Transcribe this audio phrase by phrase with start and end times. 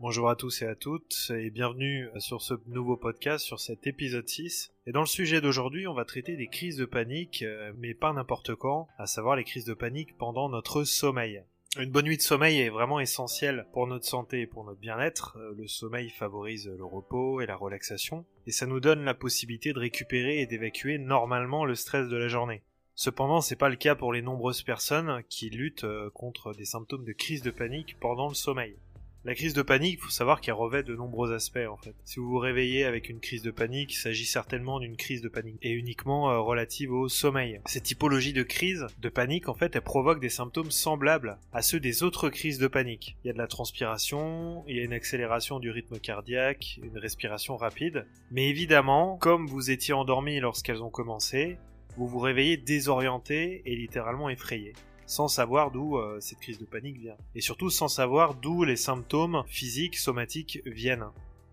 [0.00, 4.26] Bonjour à tous et à toutes et bienvenue sur ce nouveau podcast, sur cet épisode
[4.26, 4.72] 6.
[4.86, 8.14] Et dans le sujet d'aujourd'hui, on va traiter des crises de panique, euh, mais pas
[8.14, 11.42] n'importe quand, à savoir les crises de panique pendant notre sommeil.
[11.78, 15.36] Une bonne nuit de sommeil est vraiment essentielle pour notre santé et pour notre bien-être.
[15.36, 19.74] Euh, le sommeil favorise le repos et la relaxation, et ça nous donne la possibilité
[19.74, 22.62] de récupérer et d'évacuer normalement le stress de la journée.
[22.94, 27.04] Cependant, c'est pas le cas pour les nombreuses personnes qui luttent euh, contre des symptômes
[27.04, 28.76] de crise de panique pendant le sommeil.
[29.22, 31.94] La crise de panique, il faut savoir qu'elle revêt de nombreux aspects en fait.
[32.06, 35.28] Si vous vous réveillez avec une crise de panique, il s'agit certainement d'une crise de
[35.28, 37.60] panique et uniquement euh, relative au sommeil.
[37.66, 41.80] Cette typologie de crise de panique en fait, elle provoque des symptômes semblables à ceux
[41.80, 43.18] des autres crises de panique.
[43.22, 46.96] Il y a de la transpiration, il y a une accélération du rythme cardiaque, une
[46.96, 51.58] respiration rapide, mais évidemment, comme vous étiez endormi lorsqu'elles ont commencé,
[51.98, 54.72] vous vous réveillez désorienté et littéralement effrayé
[55.10, 57.16] sans savoir d'où euh, cette crise de panique vient.
[57.34, 61.06] Et surtout sans savoir d'où les symptômes physiques, somatiques viennent.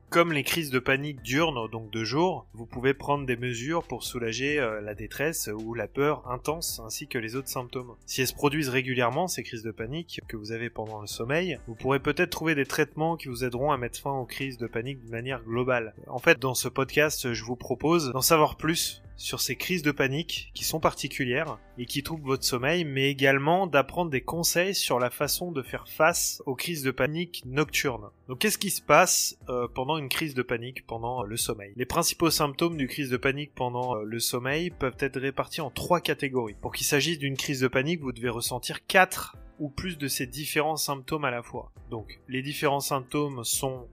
[0.10, 4.04] Comme les crises de panique durent donc de jour, vous pouvez prendre des mesures pour
[4.04, 7.96] soulager euh, la détresse ou la peur intense ainsi que les autres symptômes.
[8.06, 11.60] Si elles se produisent régulièrement, ces crises de panique que vous avez pendant le sommeil,
[11.68, 14.68] vous pourrez peut-être trouver des traitements qui vous aideront à mettre fin aux crises de
[14.68, 15.94] panique de manière globale.
[16.08, 19.92] En fait, dans ce podcast, je vous propose d'en savoir plus sur ces crises de
[19.92, 25.00] panique qui sont particulières et qui troublent votre sommeil, mais également d'apprendre des conseils sur
[25.00, 28.10] la façon de faire face aux crises de panique nocturnes.
[28.28, 31.74] Donc qu'est-ce qui se passe euh, pendant une crise de panique pendant le sommeil?
[31.76, 35.72] Les principaux symptômes d'une crise de panique pendant euh, le sommeil peuvent être répartis en
[35.72, 36.56] trois catégories.
[36.62, 40.28] Pour qu'il s'agisse d'une crise de panique, vous devez ressentir quatre ou plus de ces
[40.28, 41.72] différents symptômes à la fois.
[41.90, 43.88] Donc les différents symptômes sont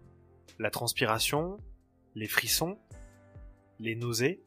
[0.59, 1.59] la transpiration,
[2.15, 2.79] les frissons,
[3.81, 4.43] les nausées,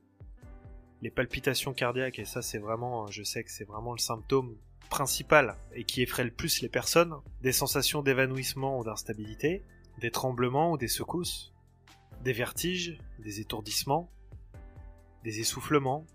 [1.02, 4.56] les palpitations cardiaques, et ça c'est vraiment, je sais que c'est vraiment le symptôme
[4.90, 9.64] principal et qui effraie le plus les personnes, des sensations d'évanouissement ou d'instabilité,
[10.00, 11.54] des tremblements ou des secousses,
[12.24, 14.10] des vertiges, des étourdissements,
[15.24, 16.06] des essoufflements,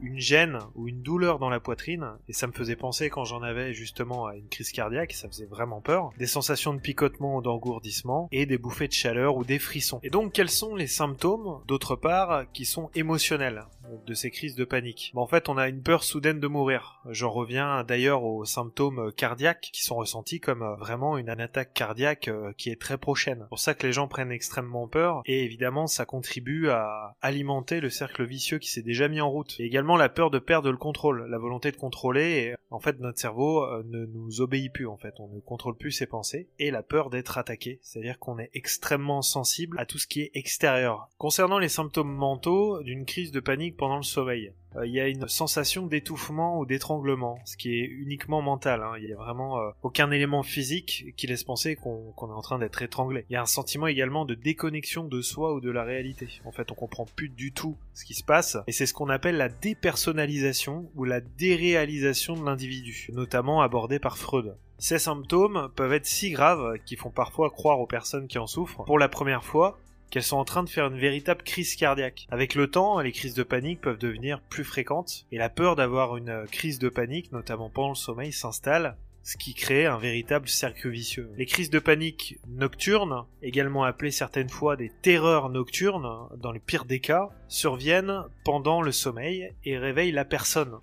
[0.00, 3.42] une gêne ou une douleur dans la poitrine, et ça me faisait penser quand j'en
[3.42, 7.42] avais justement à une crise cardiaque, ça faisait vraiment peur, des sensations de picotement ou
[7.42, 9.98] d'engourdissement, et des bouffées de chaleur ou des frissons.
[10.02, 13.64] Et donc quels sont les symptômes, d'autre part, qui sont émotionnels?
[14.06, 17.00] De ces crises de panique En fait, on a une peur soudaine de mourir.
[17.10, 22.28] J'en reviens d'ailleurs aux symptômes cardiaques qui sont ressentis comme euh, vraiment une attaque cardiaque
[22.28, 23.40] euh, qui est très prochaine.
[23.42, 27.80] C'est pour ça que les gens prennent extrêmement peur, et évidemment ça contribue à alimenter
[27.80, 29.56] le cercle vicieux qui s'est déjà mis en route.
[29.58, 33.00] Et également la peur de perdre le contrôle, la volonté de contrôler, et en fait
[33.00, 36.48] notre cerveau euh, ne nous obéit plus en fait, on ne contrôle plus ses pensées,
[36.58, 40.30] et la peur d'être attaqué, c'est-à-dire qu'on est extrêmement sensible à tout ce qui est
[40.34, 41.08] extérieur.
[41.18, 45.08] Concernant les symptômes mentaux d'une crise de panique pendant le sommeil, euh, il y a
[45.08, 48.82] une sensation d'étouffement ou d'étranglement, ce qui est uniquement mental.
[48.82, 48.92] Hein.
[48.98, 52.58] Il n'y a vraiment euh, aucun élément physique qui laisse penser qu'on est en train
[52.58, 53.24] d'être étranglé.
[53.30, 56.28] Il y a un sentiment également de déconnexion de soi ou de la réalité.
[56.44, 59.08] En fait, on comprend plus du tout ce qui se passe, et c'est ce qu'on
[59.08, 64.56] appelle la dépersonnalisation ou la déréalisation de l'individu, notamment abordé par Freud.
[64.78, 68.84] Ces symptômes peuvent être si graves qu'ils font parfois croire aux personnes qui en souffrent
[68.84, 69.78] pour la première fois
[70.10, 72.26] qu'elles sont en train de faire une véritable crise cardiaque.
[72.30, 76.16] Avec le temps, les crises de panique peuvent devenir plus fréquentes et la peur d'avoir
[76.16, 78.96] une crise de panique, notamment pendant le sommeil, s'installe
[79.28, 81.30] ce qui crée un véritable cercle vicieux.
[81.36, 86.86] Les crises de panique nocturnes, également appelées certaines fois des terreurs nocturnes, dans le pire
[86.86, 90.78] des cas, surviennent pendant le sommeil et réveillent la personne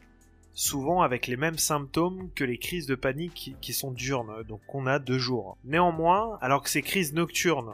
[0.55, 4.87] souvent avec les mêmes symptômes que les crises de panique qui sont diurnes, donc qu'on
[4.87, 5.57] a deux jours.
[5.65, 7.73] Néanmoins, alors que ces crises nocturnes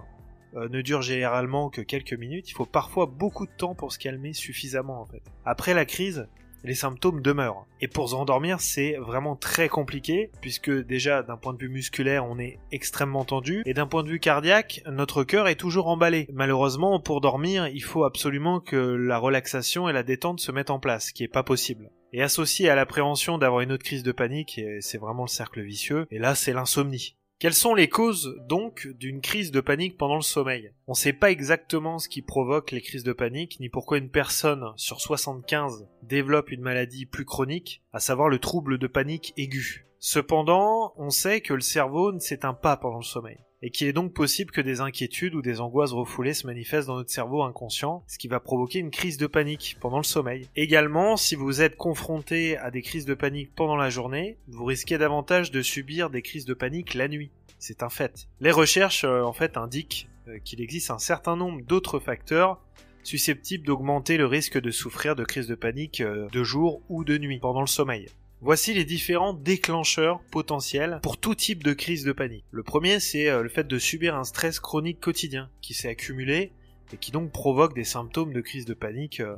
[0.56, 4.00] euh, ne dure généralement que quelques minutes, il faut parfois beaucoup de temps pour se
[4.00, 5.22] calmer suffisamment en fait.
[5.45, 6.28] Après la crise,
[6.63, 7.66] les symptômes demeurent.
[7.79, 12.38] Et pour s'endormir, c'est vraiment très compliqué, puisque déjà d'un point de vue musculaire, on
[12.38, 16.28] est extrêmement tendu, et d'un point de vue cardiaque, notre cœur est toujours emballé.
[16.31, 20.79] Malheureusement, pour dormir, il faut absolument que la relaxation et la détente se mettent en
[20.79, 21.89] place, ce qui est pas possible.
[22.13, 26.06] Et associé à l'appréhension d'avoir une autre crise de panique, c'est vraiment le cercle vicieux,
[26.12, 27.15] et là c'est l'insomnie.
[27.42, 30.74] Quelles sont les causes donc d'une crise de panique pendant le sommeil?
[30.86, 34.12] On ne sait pas exactement ce qui provoque les crises de panique, ni pourquoi une
[34.12, 39.88] personne sur 75 développe une maladie plus chronique, à savoir le trouble de panique aigu.
[39.98, 43.94] Cependant, on sait que le cerveau ne s'éteint pas pendant le sommeil et qu'il est
[43.94, 48.04] donc possible que des inquiétudes ou des angoisses refoulées se manifestent dans notre cerveau inconscient,
[48.08, 50.48] ce qui va provoquer une crise de panique pendant le sommeil.
[50.56, 54.98] Également, si vous êtes confronté à des crises de panique pendant la journée, vous risquez
[54.98, 57.31] davantage de subir des crises de panique la nuit.
[57.60, 58.28] C'est un fait.
[58.40, 62.60] Les recherches, euh, en fait, indiquent euh, qu'il existe un certain nombre d'autres facteurs
[63.04, 67.18] susceptibles d'augmenter le risque de souffrir de crises de panique euh, de jour ou de
[67.18, 68.07] nuit pendant le sommeil.
[68.44, 72.44] Voici les différents déclencheurs potentiels pour tout type de crise de panique.
[72.50, 76.52] Le premier, c'est euh, le fait de subir un stress chronique quotidien qui s'est accumulé
[76.92, 79.36] et qui donc provoque des symptômes de crise de panique euh,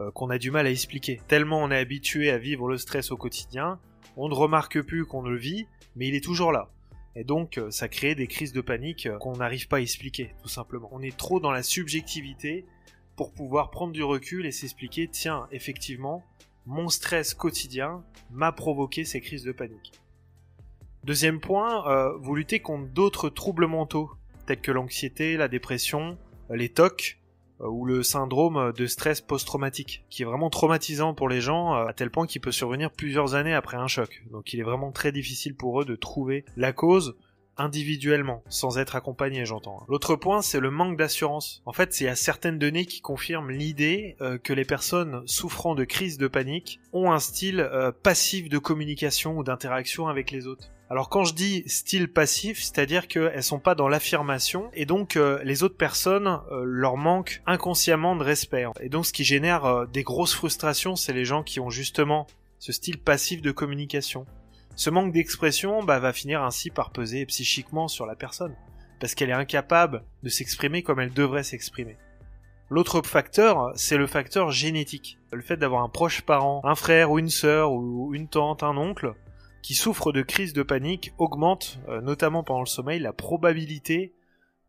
[0.00, 1.20] euh, qu'on a du mal à expliquer.
[1.28, 3.78] Tellement on est habitué à vivre le stress au quotidien,
[4.16, 6.70] on ne remarque plus qu'on le vit, mais il est toujours là.
[7.14, 10.88] Et donc ça crée des crises de panique qu'on n'arrive pas à expliquer, tout simplement.
[10.90, 12.64] On est trop dans la subjectivité
[13.14, 16.24] pour pouvoir prendre du recul et s'expliquer, tiens, effectivement,
[16.66, 19.92] mon stress quotidien m'a provoqué ces crises de panique.
[21.04, 24.10] Deuxième point, euh, vous luttez contre d'autres troubles mentaux,
[24.46, 26.18] tels que l'anxiété, la dépression,
[26.50, 27.18] les TOC,
[27.60, 31.86] euh, ou le syndrome de stress post-traumatique, qui est vraiment traumatisant pour les gens, euh,
[31.86, 34.22] à tel point qu'il peut survenir plusieurs années après un choc.
[34.30, 37.16] Donc il est vraiment très difficile pour eux de trouver la cause,
[37.60, 39.84] individuellement, sans être accompagné, j'entends.
[39.88, 41.62] L'autre point, c'est le manque d'assurance.
[41.66, 45.74] En fait, il y a certaines données qui confirment l'idée euh, que les personnes souffrant
[45.74, 50.46] de crise de panique ont un style euh, passif de communication ou d'interaction avec les
[50.46, 50.70] autres.
[50.88, 55.38] Alors quand je dis style passif, c'est-à-dire qu'elles sont pas dans l'affirmation et donc euh,
[55.44, 58.64] les autres personnes leur manquent inconsciemment de respect.
[58.80, 62.26] Et donc ce qui génère des grosses frustrations, c'est les gens qui ont justement
[62.58, 64.26] ce style passif de communication.
[64.76, 68.54] Ce manque d'expression bah, va finir ainsi par peser psychiquement sur la personne,
[68.98, 71.96] parce qu'elle est incapable de s'exprimer comme elle devrait s'exprimer.
[72.70, 75.18] L'autre facteur, c'est le facteur génétique.
[75.32, 78.76] Le fait d'avoir un proche parent, un frère ou une sœur ou une tante, un
[78.76, 79.14] oncle,
[79.62, 84.14] qui souffre de crise de panique augmente, euh, notamment pendant le sommeil, la probabilité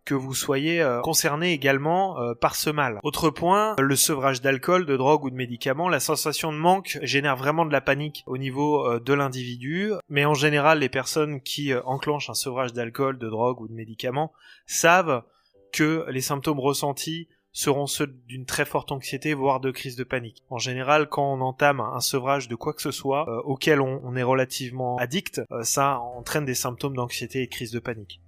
[0.06, 3.00] que vous soyez euh, concerné également euh, par ce mal.
[3.04, 7.36] Autre point, le sevrage d'alcool, de drogue ou de médicaments, la sensation de manque génère
[7.36, 11.74] vraiment de la panique au niveau euh, de l'individu, mais en général les personnes qui
[11.86, 14.34] enclenchent un sevrage d'alcool, de drogue ou de médicaments
[14.66, 15.24] savent
[15.72, 20.42] que les symptômes ressentis seront ceux d'une très forte anxiété, voire de crise de panique.
[20.50, 24.16] En général, quand on entame un sevrage de quoi que ce soit auquel on, on,
[24.16, 28.22] est relativement addict, ça entraîne des symptômes d'anxiété et de crise de panique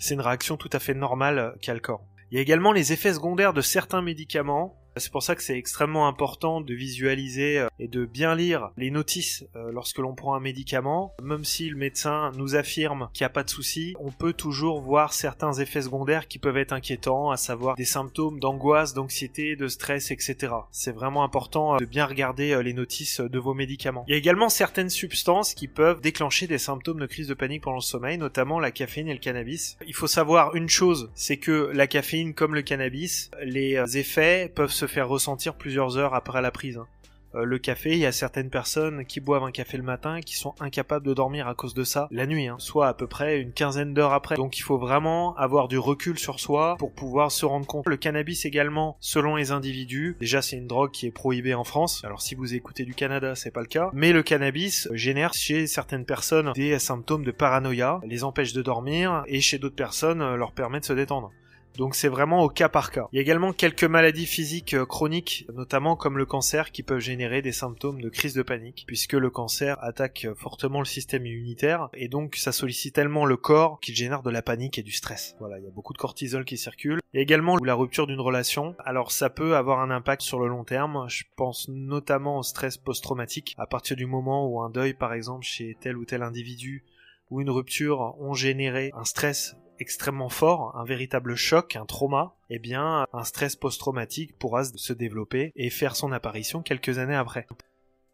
[0.00, 2.06] c'est une réaction tout à fait normale qu'a le corps.
[2.30, 5.56] Il y a également les effets secondaires de certains médicaments c'est pour ça que c'est
[5.56, 10.34] extrêmement important de visualiser euh, et de bien lire les notices euh, lorsque l'on prend
[10.34, 11.14] un médicament.
[11.22, 14.80] Même si le médecin nous affirme qu'il n'y a pas de souci, on peut toujours
[14.80, 19.68] voir certains effets secondaires qui peuvent être inquiétants, à savoir des symptômes d'angoisse, d'anxiété, de
[19.68, 20.52] stress, etc.
[20.70, 24.04] C'est vraiment important euh, de bien regarder les notices de vos médicaments.
[24.08, 27.62] Il y a également certaines substances qui peuvent déclencher des symptômes de crise de panique
[27.62, 29.76] pendant le sommeil, notamment la caféine et le cannabis.
[29.86, 34.70] Il faut savoir une chose, c'est que la caféine comme le cannabis, les effets peuvent
[34.70, 36.78] se faire ressentir plusieurs heures après la prise.
[36.78, 36.86] Hein.
[37.34, 40.36] Euh, le café, il y a certaines personnes qui boivent un café le matin qui
[40.36, 42.56] sont incapables de dormir à cause de ça la nuit, hein.
[42.58, 44.36] soit à peu près une quinzaine d'heures après.
[44.36, 47.86] Donc il faut vraiment avoir du recul sur soi pour pouvoir se rendre compte.
[47.88, 52.02] Le cannabis également, selon les individus, déjà c'est une drogue qui est prohibée en France.
[52.04, 55.66] Alors si vous écoutez du Canada, c'est pas le cas, mais le cannabis génère chez
[55.66, 60.52] certaines personnes des symptômes de paranoïa, les empêche de dormir et chez d'autres personnes leur
[60.52, 61.30] permet de se détendre.
[61.76, 63.08] Donc c'est vraiment au cas par cas.
[63.12, 66.98] Il y a également quelques maladies physiques euh, chroniques, notamment comme le cancer, qui peuvent
[66.98, 71.26] générer des symptômes de crise de panique, puisque le cancer attaque euh, fortement le système
[71.26, 74.92] immunitaire, et donc ça sollicite tellement le corps qu'il génère de la panique et du
[74.92, 75.36] stress.
[75.38, 77.00] Voilà, il y a beaucoup de cortisol qui circule.
[77.12, 78.74] Il y a également la rupture d'une relation.
[78.84, 81.06] Alors ça peut avoir un impact sur le long terme.
[81.08, 83.54] Je pense notamment au stress post-traumatique.
[83.58, 86.84] À partir du moment où un deuil, par exemple, chez tel ou tel individu,
[87.30, 92.58] ou une rupture ont généré un stress extrêmement fort, un véritable choc, un trauma, eh
[92.58, 97.46] bien, un stress post-traumatique pourra se développer et faire son apparition quelques années après.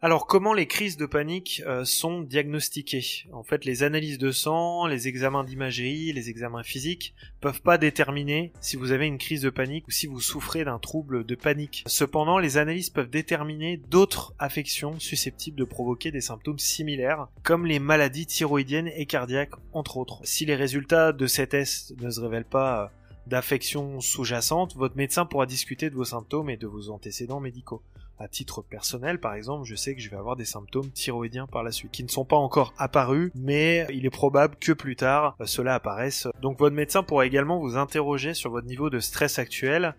[0.00, 3.26] Alors comment les crises de panique euh, sont diagnostiquées?
[3.32, 8.52] En fait, les analyses de sang, les examens d'imagerie, les examens physiques peuvent pas déterminer
[8.60, 11.82] si vous avez une crise de panique ou si vous souffrez d'un trouble de panique.
[11.88, 17.80] Cependant, les analyses peuvent déterminer d'autres affections susceptibles de provoquer des symptômes similaires, comme les
[17.80, 20.20] maladies thyroïdiennes et cardiaques entre autres.
[20.22, 22.86] Si les résultats de ces tests ne se révèlent pas euh,
[23.26, 27.82] d'affections sous-jacentes, votre médecin pourra discuter de vos symptômes et de vos antécédents médicaux
[28.18, 31.62] à titre personnel, par exemple, je sais que je vais avoir des symptômes thyroïdiens par
[31.62, 35.36] la suite, qui ne sont pas encore apparus, mais il est probable que plus tard,
[35.40, 36.28] euh, cela apparaisse.
[36.40, 39.94] Donc votre médecin pourra également vous interroger sur votre niveau de stress actuel,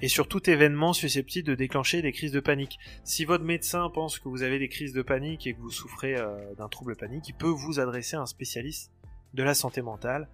[0.00, 2.78] et sur tout événement susceptible de déclencher des crises de panique.
[3.04, 6.16] Si votre médecin pense que vous avez des crises de panique et que vous souffrez
[6.16, 8.90] euh, d'un trouble panique, il peut vous adresser à un spécialiste
[9.34, 10.28] de la santé mentale,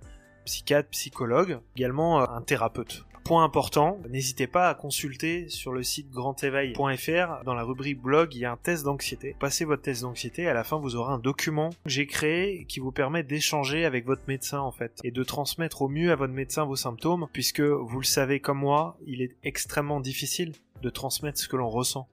[0.45, 3.05] psychiatre, psychologue, également euh, un thérapeute.
[3.31, 8.41] Point important, n'hésitez pas à consulter sur le site grandéveil.fr dans la rubrique blog, il
[8.41, 9.37] y a un test d'anxiété.
[9.39, 12.81] Passez votre test d'anxiété, à la fin vous aurez un document que j'ai créé qui
[12.81, 16.33] vous permet d'échanger avec votre médecin en fait et de transmettre au mieux à votre
[16.33, 20.51] médecin vos symptômes puisque vous le savez comme moi, il est extrêmement difficile
[20.83, 22.09] de transmettre ce que l'on ressent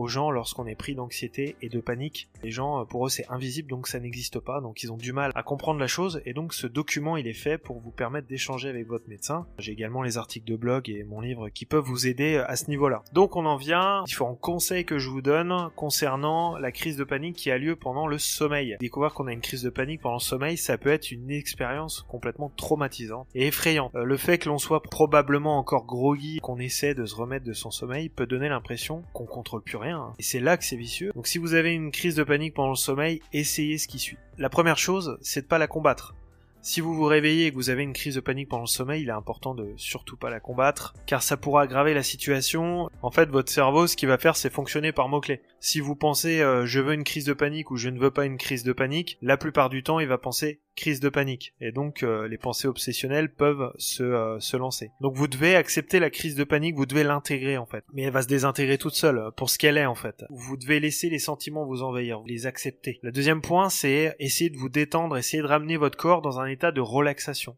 [0.00, 2.28] aux gens lorsqu'on est pris d'anxiété et de panique.
[2.42, 5.12] Les gens, euh, pour eux, c'est invisible, donc ça n'existe pas, donc ils ont du
[5.12, 8.26] mal à comprendre la chose, et donc ce document, il est fait pour vous permettre
[8.26, 9.46] d'échanger avec votre médecin.
[9.58, 12.68] J'ai également les articles de blog et mon livre qui peuvent vous aider à ce
[12.70, 13.02] niveau-là.
[13.12, 17.36] Donc on en vient différents conseils que je vous donne concernant la crise de panique
[17.36, 18.76] qui a lieu pendant le sommeil.
[18.80, 22.04] Découvrir qu'on a une crise de panique pendant le sommeil, ça peut être une expérience
[22.08, 23.94] complètement traumatisante et effrayante.
[23.94, 27.52] Euh, le fait que l'on soit probablement encore groggy, qu'on essaie de se remettre de
[27.52, 29.89] son sommeil, peut donner l'impression qu'on contrôle plus rien.
[30.18, 31.12] Et c'est là que c'est vicieux.
[31.14, 34.18] Donc si vous avez une crise de panique pendant le sommeil, essayez ce qui suit.
[34.38, 36.14] La première chose, c'est de pas la combattre.
[36.62, 39.02] Si vous vous réveillez et que vous avez une crise de panique pendant le sommeil,
[39.02, 42.90] il est important de surtout pas la combattre, car ça pourra aggraver la situation.
[43.00, 45.40] En fait, votre cerveau, ce qu'il va faire, c'est fonctionner par mots-clés.
[45.62, 48.24] Si vous pensez euh, je veux une crise de panique ou je ne veux pas
[48.24, 51.54] une crise de panique, la plupart du temps, il va penser crise de panique.
[51.60, 54.90] Et donc, euh, les pensées obsessionnelles peuvent se, euh, se lancer.
[55.02, 57.84] Donc, vous devez accepter la crise de panique, vous devez l'intégrer, en fait.
[57.92, 60.24] Mais elle va se désintégrer toute seule, pour ce qu'elle est, en fait.
[60.30, 62.98] Vous devez laisser les sentiments vous envahir, vous les accepter.
[63.02, 66.46] Le deuxième point, c'est essayer de vous détendre, essayer de ramener votre corps dans un
[66.46, 67.54] état de relaxation.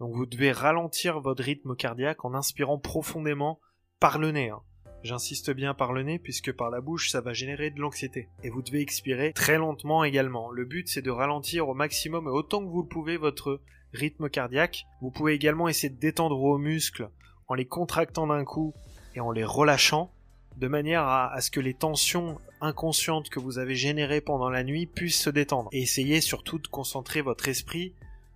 [0.00, 3.60] Donc vous devez ralentir votre rythme cardiaque en inspirant profondément
[4.00, 4.48] par le nez.
[4.48, 4.62] Hein.
[5.04, 8.28] J'insiste bien par le nez puisque par la bouche ça va générer de l'anxiété.
[8.44, 10.50] Et vous devez expirer très lentement également.
[10.50, 13.60] Le but c'est de ralentir au maximum et autant que vous le pouvez votre
[13.92, 14.86] rythme cardiaque.
[15.00, 17.10] Vous pouvez également essayer de détendre vos muscles
[17.48, 18.74] en les contractant d'un coup
[19.14, 20.12] et en les relâchant
[20.56, 24.86] de manière à, ce que les tensions inconscientes que vous avez générées pendant la nuit
[24.86, 25.70] puissent se détendre.
[25.72, 27.94] Essayez surtout de concentrer votre esprit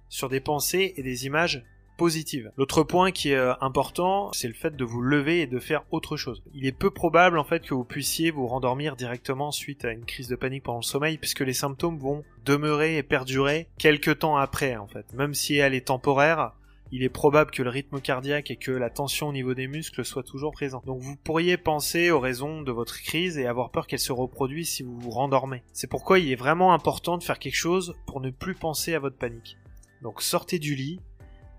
[0.08, 1.64] sur des pensées et des images
[1.96, 2.52] positives.
[2.56, 5.84] L'autre point qui est euh, important, c'est le fait de vous lever et de faire
[5.90, 6.42] autre chose.
[6.54, 10.04] Il est peu probable en fait que vous puissiez vous rendormir directement suite à une
[10.04, 14.36] crise de panique pendant le sommeil puisque les symptômes vont demeurer et perdurer quelques temps
[14.36, 15.12] après en fait.
[15.14, 16.52] Même si elle est temporaire,
[16.92, 20.04] il est probable que le rythme cardiaque et que la tension au niveau des muscles
[20.04, 20.82] soit toujours présent.
[20.86, 24.68] Donc vous pourriez penser aux raisons de votre crise et avoir peur qu'elle se reproduise
[24.70, 25.62] si vous vous rendormez.
[25.72, 29.00] C'est pourquoi il est vraiment important de faire quelque chose pour ne plus penser à
[29.00, 29.56] votre panique.
[30.02, 31.00] Donc sortez du lit,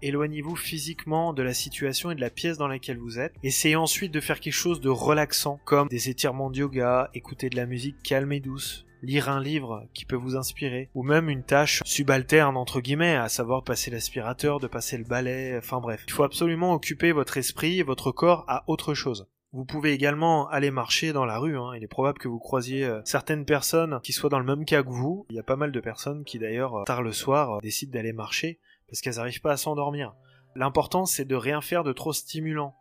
[0.02, 3.34] éloignez-vous physiquement de la situation et de la pièce dans laquelle vous êtes.
[3.44, 7.56] Essayez ensuite de faire quelque chose de relaxant, comme des étirements de yoga, écouter de
[7.56, 11.44] la musique calme et douce, lire un livre qui peut vous inspirer, ou même une
[11.44, 16.04] tâche subalterne entre guillemets, à savoir passer l'aspirateur, de passer le balai, enfin bref.
[16.08, 19.28] Il faut absolument occuper votre esprit et votre corps à autre chose.
[19.54, 21.58] Vous pouvez également aller marcher dans la rue.
[21.58, 21.72] Hein.
[21.76, 24.84] Il est probable que vous croisiez euh, certaines personnes qui soient dans le même cas
[24.84, 25.26] que vous.
[25.30, 27.94] Il y a pas mal de personnes qui d'ailleurs euh, tard le soir euh, décident
[27.94, 30.16] d'aller marcher parce qu'elles n'arrivent pas à s'endormir.
[30.56, 32.76] L'important c'est de rien faire de trop stimulant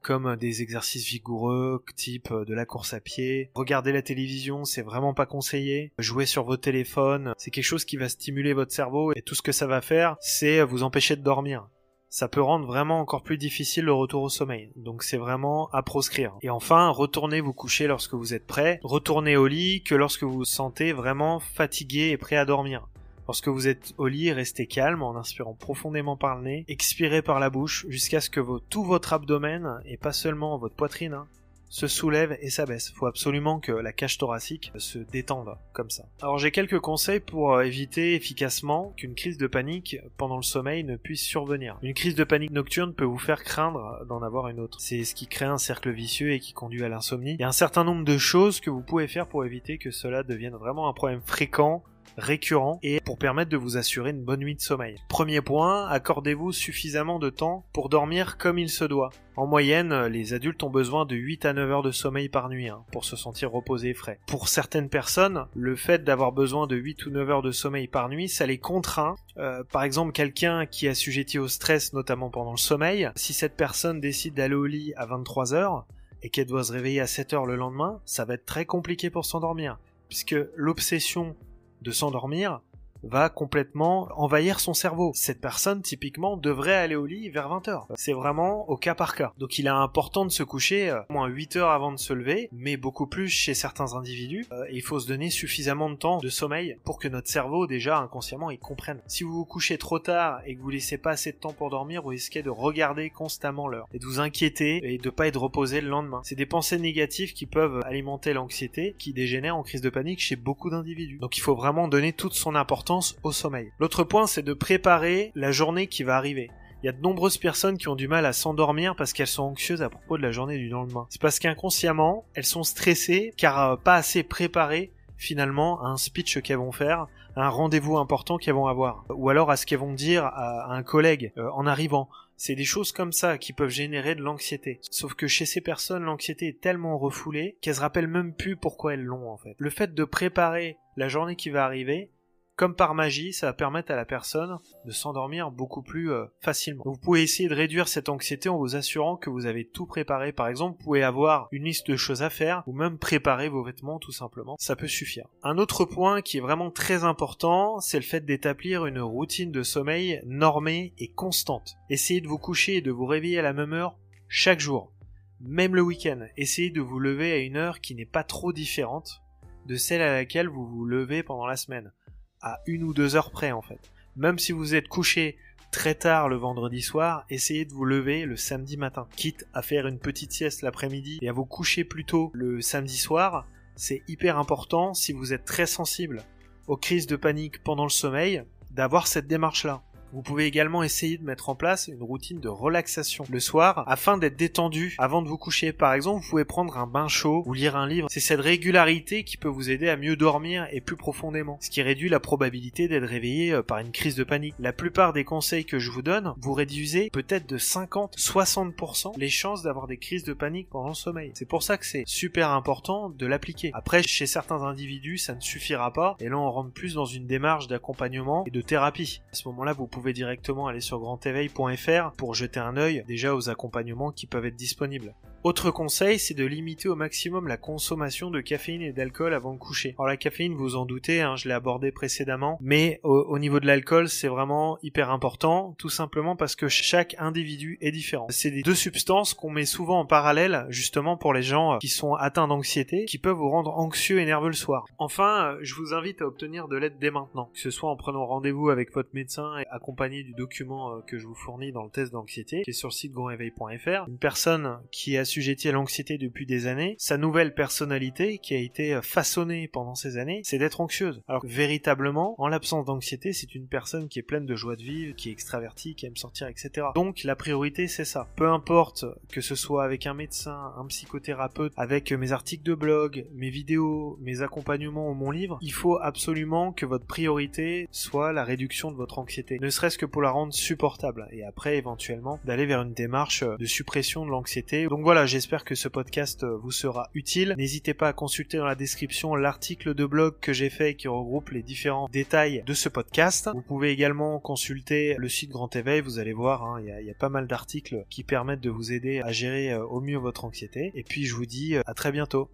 [0.00, 3.50] comme des exercices vigoureux, type de la course à pied.
[3.54, 5.92] Regarder la télévision, c'est vraiment pas conseillé.
[5.98, 9.42] Jouer sur vos téléphones, c'est quelque chose qui va stimuler votre cerveau et tout ce
[9.42, 11.68] que ça va faire, c'est vous empêcher de dormir
[12.10, 14.70] ça peut rendre vraiment encore plus difficile le retour au sommeil.
[14.76, 16.36] Donc c'est vraiment à proscrire.
[16.42, 18.80] Et enfin, retournez vous coucher lorsque vous êtes prêt.
[18.82, 22.88] Retournez au lit que lorsque vous vous sentez vraiment fatigué et prêt à dormir.
[23.28, 27.38] Lorsque vous êtes au lit, restez calme en inspirant profondément par le nez, expirez par
[27.38, 31.26] la bouche jusqu'à ce que tout votre abdomen, et pas seulement votre poitrine, hein,
[31.68, 32.90] se soulève et s'abaisse.
[32.90, 36.06] Faut absolument que la cage thoracique se détende comme ça.
[36.22, 40.82] Alors j'ai quelques conseils pour euh, éviter efficacement qu'une crise de panique pendant le sommeil
[40.84, 41.78] ne puisse survenir.
[41.82, 44.80] Une crise de panique nocturne peut vous faire craindre d'en avoir une autre.
[44.80, 47.34] C'est ce qui crée un cercle vicieux et qui conduit à l'insomnie.
[47.34, 49.90] Il y a un certain nombre de choses que vous pouvez faire pour éviter que
[49.90, 51.84] cela devienne vraiment un problème fréquent
[52.16, 54.96] récurrent et pour permettre de vous assurer une bonne nuit de sommeil.
[55.08, 59.10] Premier point, accordez-vous suffisamment de temps pour dormir comme il se doit.
[59.36, 62.68] En moyenne, les adultes ont besoin de 8 à 9 heures de sommeil par nuit
[62.68, 64.18] hein, pour se sentir reposés et frais.
[64.26, 68.08] Pour certaines personnes, le fait d'avoir besoin de 8 ou 9 heures de sommeil par
[68.08, 69.14] nuit, ça les contraint.
[69.36, 73.56] Euh, par exemple, quelqu'un qui est assujetti au stress, notamment pendant le sommeil, si cette
[73.56, 75.86] personne décide d'aller au lit à 23 heures,
[76.22, 79.10] et qu'elle doit se réveiller à 7 heures le lendemain, ça va être très compliqué
[79.10, 79.78] pour s'endormir.
[80.08, 81.36] Puisque l'obsession
[81.82, 82.60] de s'endormir
[83.02, 85.12] va complètement envahir son cerveau.
[85.14, 87.86] Cette personne, typiquement, devrait aller au lit vers 20h.
[87.96, 89.32] C'est vraiment au cas par cas.
[89.38, 92.12] Donc il est important de se coucher euh, au moins 8 heures avant de se
[92.12, 94.46] lever, mais beaucoup plus chez certains individus.
[94.52, 97.98] Euh, il faut se donner suffisamment de temps de sommeil pour que notre cerveau, déjà
[97.98, 99.00] inconsciemment, il comprenne.
[99.06, 101.70] Si vous vous couchez trop tard et que vous laissez pas assez de temps pour
[101.70, 105.40] dormir, vous risquez de regarder constamment l'heure et de vous inquiéter et de pas être
[105.40, 106.20] reposé le lendemain.
[106.24, 110.36] C'est des pensées négatives qui peuvent alimenter l'anxiété qui dégénère en crise de panique chez
[110.36, 111.18] beaucoup d'individus.
[111.18, 112.87] Donc il faut vraiment donner toute son importance
[113.22, 113.72] au sommeil.
[113.78, 116.50] L'autre point, c'est de préparer la journée qui va arriver.
[116.82, 119.42] Il y a de nombreuses personnes qui ont du mal à s'endormir parce qu'elles sont
[119.42, 121.06] anxieuses à propos de la journée du lendemain.
[121.10, 126.40] C'est parce qu'inconsciemment, elles sont stressées car euh, pas assez préparées finalement à un speech
[126.40, 129.80] qu'elles vont faire, à un rendez-vous important qu'elles vont avoir, ou alors à ce qu'elles
[129.80, 132.08] vont dire à, un collègue euh, en arrivant.
[132.36, 134.78] C'est des choses comme ça qui peuvent générer de l'anxiété.
[134.92, 138.94] Sauf que chez ces personnes, l'anxiété est tellement refoulée qu'elles se rappellent même plus pourquoi
[138.94, 139.56] elles l'ont en fait.
[139.58, 142.12] Le fait de préparer la journée qui va arriver,
[142.58, 146.82] comme par magie, ça va permettre à la personne de s'endormir beaucoup plus euh, facilement.
[146.84, 150.32] vous pouvez essayer de réduire cette anxiété en vous assurant que vous avez tout préparé.
[150.32, 153.62] Par exemple, vous pouvez avoir une liste de choses à faire ou même préparer vos
[153.62, 154.56] vêtements tout simplement.
[154.58, 155.28] Ça peut suffire.
[155.44, 159.62] Un autre point qui est vraiment très important, c'est le fait d'établir une routine de
[159.62, 161.76] sommeil normée et constante.
[161.90, 163.96] Essayez de vous coucher et de vous réveiller à la même heure
[164.26, 164.92] chaque jour.
[165.40, 169.22] Même le week-end, essayez de vous lever à une heure qui n'est pas trop différente
[169.66, 171.92] de celle à laquelle vous vous levez pendant la semaine
[172.42, 173.80] à une ou deux heures près en fait.
[174.16, 175.36] Même si vous êtes couché
[175.70, 179.06] très tard le vendredi soir, essayez de vous lever le samedi matin.
[179.16, 182.96] Quitte à faire une petite sieste l'après-midi et à vous coucher plus tôt le samedi
[182.96, 186.22] soir, c'est hyper important si vous êtes très sensible
[186.66, 189.82] aux crises de panique pendant le sommeil, d'avoir cette démarche-là.
[190.12, 194.16] Vous pouvez également essayer de mettre en place une routine de relaxation le soir afin
[194.16, 195.72] d'être détendu avant de vous coucher.
[195.72, 198.08] Par exemple, vous pouvez prendre un bain chaud ou lire un livre.
[198.10, 201.82] C'est cette régularité qui peut vous aider à mieux dormir et plus profondément, ce qui
[201.82, 204.54] réduit la probabilité d'être réveillé euh, par une crise de panique.
[204.58, 209.62] La plupart des conseils que je vous donne, vous réduisez peut-être de 50-60% les chances
[209.62, 211.32] d'avoir des crises de panique pendant le sommeil.
[211.34, 213.70] C'est pour ça que c'est super important de l'appliquer.
[213.74, 217.26] Après, chez certains individus, ça ne suffira pas et là on rentre plus dans une
[217.26, 219.20] démarche d'accompagnement et de thérapie.
[219.32, 223.50] À ce moment-là, vous pouvez directement aller sur grandéveil.fr pour jeter un œil déjà aux
[223.50, 225.14] accompagnements qui peuvent être disponibles.
[225.44, 229.58] Autre conseil, c'est de limiter au maximum la consommation de caféine et d'alcool avant de
[229.58, 229.94] coucher.
[229.96, 233.66] Alors la caféine, vous en doutez, hein, je l'ai abordé précédemment, mais au, niveau de
[233.66, 238.26] l'alcool, c'est vraiment hyper important, tout simplement parce que chaque individu est différent.
[238.30, 241.88] C'est des deux substances qu'on met souvent en parallèle, justement pour les gens euh, qui
[241.88, 244.86] sont atteints d'anxiété, qui peuvent vous rendre anxieux et nerveux le soir.
[244.98, 247.96] Enfin, euh, je vous invite à obtenir de l'aide dès maintenant, que ce soit en
[247.96, 251.82] prenant rendez-vous avec votre médecin et accompagné du document euh, que je vous fournis dans
[251.82, 254.06] le test d'anxiété, qui est sur le site grandéveil.fr.
[254.06, 258.58] Une personne qui a assujetti à l'anxiété depuis des années, sa nouvelle personnalité qui a
[258.58, 261.22] été euh, façonnée pendant ces années, c'est d'être anxieuse.
[261.26, 265.16] Alors véritablement, en l'absence d'anxiété, c'est une personne qui est pleine de joie de vivre,
[265.16, 266.88] qui est extravertie, qui aime sortir, etc.
[266.94, 268.28] Donc la priorité, c'est ça.
[268.36, 273.26] Peu importe que ce soit avec un médecin, un psychothérapeute, avec mes articles de blog,
[273.32, 278.44] mes vidéos, mes accompagnements ou mon livre, il faut absolument que votre priorité soit la
[278.44, 279.58] réduction de votre anxiété.
[279.60, 281.28] Ne serait-ce que pour la rendre supportable.
[281.30, 284.88] Et après, éventuellement, d'aller vers une démarche de suppression de l'anxiété.
[284.88, 287.54] Donc voilà, j'espère que ce podcast euh, vous sera utile.
[287.56, 291.50] N'hésitez pas à consulter dans la description l'article de blog que j'ai fait qui regroupe
[291.50, 293.50] les différents détails de ce podcast.
[293.54, 297.14] Vous pouvez également consulter le site Grand Éveil, vous allez voir, hein, il y, a
[297.14, 300.90] pas mal d'articles qui permettent de vous aider à gérer euh, au mieux votre anxiété.
[300.96, 302.50] Et puis je vous dis euh, à très bientôt.